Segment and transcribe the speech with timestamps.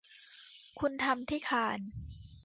[0.79, 1.89] คุณทำที่คานส์